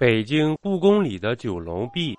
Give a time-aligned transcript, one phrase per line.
[0.00, 2.16] 北京故宫里的九龙壁，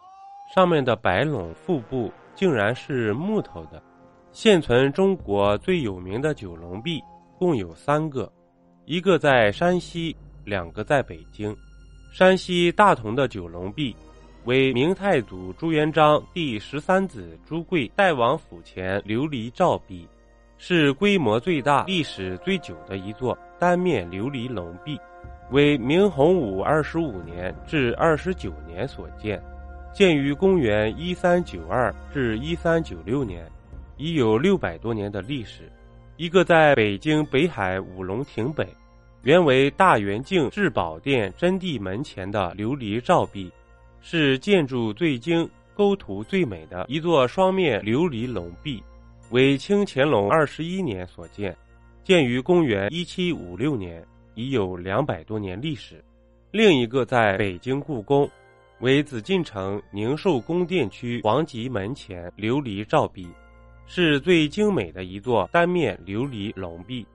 [0.54, 3.82] 上面的白龙腹部竟然是木头的。
[4.32, 7.02] 现存中国最有名的九龙壁
[7.40, 8.32] 共有三个，
[8.86, 10.16] 一个在山西，
[10.46, 11.58] 两个在北京。
[12.14, 13.96] 山西大同的九龙壁
[14.46, 20.08] 为明太祖朱元璋第十三子朱贵代王府前琉璃照壁，
[20.60, 25.00] 是规模最大、历史最久的一座单面琉璃龙壁。
[25.52, 29.42] 为明洪武二十五年至二十九年所建，
[29.94, 33.46] 建于公元一三九二至一三九六年，
[33.98, 35.70] 已有六百多年的历史。
[36.16, 38.66] 一个在北京北海五龙亭北，
[39.24, 43.52] 原为大元敬至宝殿真谛门前的琉璃照壁，
[44.02, 48.82] 是建筑最精、构图最美的一座双面琉璃龙壁，
[49.32, 51.54] 为清乾隆二十一年所建，
[52.06, 54.02] 建于公元一七五六年。
[54.42, 56.04] 已有两百多年历史。
[56.52, 58.28] 另一个在北京故宫，
[58.80, 63.28] 为紫禁城宁寿宫殿区皇极门前琉璃照壁，
[63.86, 67.06] 是最精美的一座单面琉璃龙壁，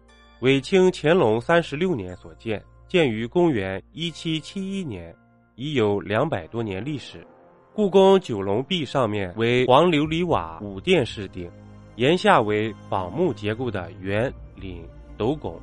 [0.41, 5.13] 为清乾隆三十六年所建，建于公元一七七一年，
[5.57, 7.27] 已有两百多年历史。
[7.75, 11.51] 故宫九龙壁上面为黄琉璃瓦五殿式顶，
[11.97, 15.61] 檐下为仿木结构的圆领斗拱。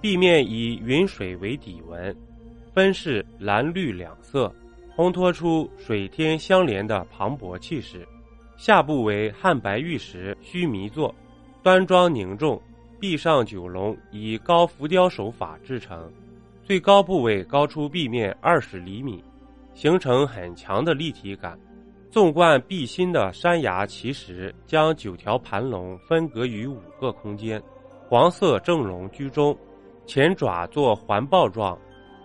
[0.00, 2.16] 壁面以云水为底纹，
[2.72, 4.54] 分饰蓝绿两色，
[4.96, 8.06] 烘托出水天相连的磅礴气势。
[8.56, 11.14] 下部为汉白玉石须弥座，
[11.62, 12.60] 端庄凝重。
[13.00, 16.10] 壁上九龙以高浮雕手法制成，
[16.64, 19.22] 最高部位高出壁面二十厘米，
[19.72, 21.56] 形成很强的立体感。
[22.10, 27.62] 纵贯壁心的山崖奇石将九条盘龙分隔于五个空间，
[28.08, 29.56] 黄色正龙居中。
[30.08, 31.78] 前爪作环抱状，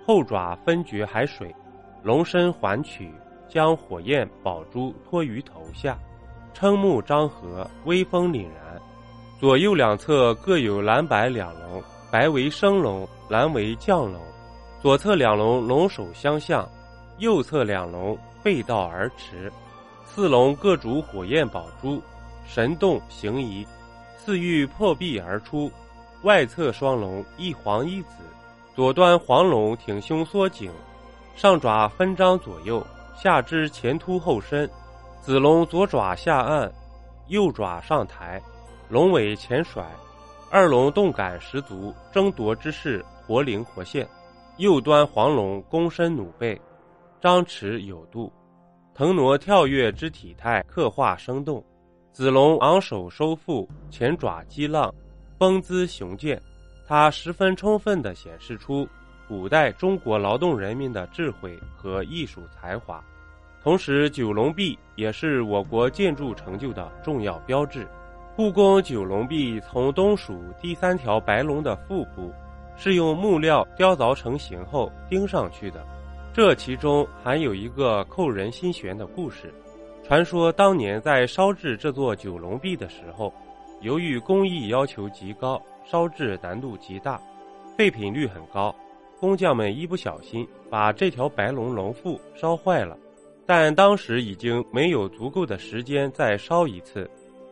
[0.07, 1.53] 后爪分掘海水，
[2.01, 3.11] 龙身环曲，
[3.49, 5.99] 将火焰宝珠托于头下，
[6.57, 8.81] 瞠目张合，威风凛然。
[9.37, 14.21] 左右两侧各有蓝白两龙，白为升龙，蓝为降龙。
[14.81, 16.65] 左侧两龙龙首相向，
[17.17, 19.51] 右侧两龙背道而驰。
[20.05, 22.01] 四龙各主火焰宝珠，
[22.47, 23.67] 神动形移，
[24.15, 25.69] 似欲破壁而出。
[26.23, 28.15] 外侧双龙一黄一紫，
[28.73, 30.71] 左端黄龙挺胸缩颈，
[31.35, 34.65] 上爪分张左右，下肢前凸后伸；
[35.19, 36.71] 紫龙左爪下按，
[37.27, 38.41] 右爪上抬，
[38.87, 39.85] 龙尾前甩，
[40.49, 44.07] 二龙动感十足，争夺之势活灵活现。
[44.57, 46.59] 右端黄龙躬身弩背，
[47.19, 48.31] 张弛有度，
[48.93, 51.61] 腾挪跳跃之体态刻画生动；
[52.13, 54.93] 紫龙昂首收腹，前爪击浪。
[55.43, 56.41] 风姿雄健，
[56.87, 58.87] 它十分充分地显示出
[59.27, 63.03] 古代中国劳动人民的智慧和艺术才华。
[63.61, 67.85] 同时，九龙壁也是我国建筑成就的重要标志。
[68.37, 72.31] 故宫九龙壁从东数第三条白龙的腹部，
[72.77, 75.85] 是用木料雕凿成型后钉上去的。
[76.31, 79.53] 这其中还有一个扣人心弦的故事。
[80.05, 83.33] 传说当年在烧制这座九龙壁的时候。
[83.83, 87.21] 由于工艺要求极高，烧制难度极大，
[87.77, 88.73] 废品率很高，
[89.19, 92.97] 工匠们一不小心把这条白龙龙腹烧坏了。
[93.45, 97.09] 但当时已经没有足够的时间再烧一次，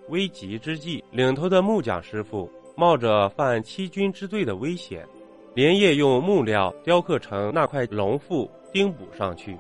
[0.08, 5.06] 危急之际，领头的木匠师傅冒着犯欺君之罪的危险，
[5.54, 9.58] 连夜用木料雕刻成那块龙腹，钉补上去，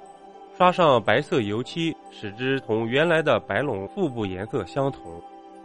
[0.57, 5.21] 刷上白色油漆，使之同原来的白龙腹部颜色相同。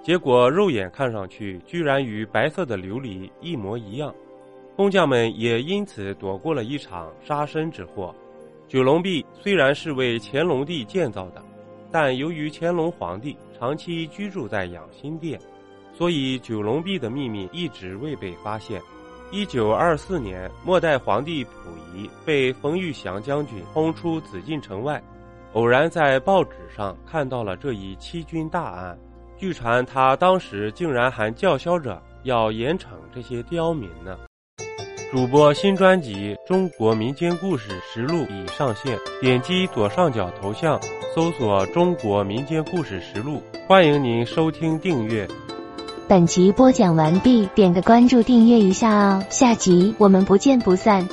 [0.06, 4.14] 结果肉眼看上去，居然与白色的琉璃一模一样，
[4.76, 8.14] 工匠们也因此躲过了一场杀身之祸。
[8.68, 11.42] 九龙壁虽然是为乾隆帝建造的，
[11.90, 15.40] 但由于乾隆皇帝长期居住在养心殿，
[15.92, 18.80] 所以九龙壁的秘密一直未被发现。
[19.32, 21.50] 一九二四年，末代皇帝溥
[21.92, 25.02] 仪被冯玉祥将军轰出紫禁城外，
[25.54, 28.96] 偶然在报纸上看到了这一欺君大案。
[29.38, 34.16] 据传，他当时竟然还叫嚣着要严惩这些刁民呢。
[35.12, 40.80] 主播新专辑《中国民间故事实录》已上线，点击左上角头像，
[41.14, 45.26] 搜索“中国民间故事实录”，欢迎您收听订阅。
[46.08, 51.08] 本集播讲完毕，点个关注，订阅一下哦，下集我们不见不散。